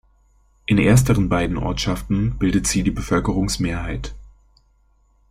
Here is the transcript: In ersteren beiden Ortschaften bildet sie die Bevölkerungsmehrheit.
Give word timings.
In 0.65 0.79
ersteren 0.79 1.29
beiden 1.29 1.57
Ortschaften 1.59 2.39
bildet 2.39 2.65
sie 2.65 2.81
die 2.81 2.89
Bevölkerungsmehrheit. 2.89 4.15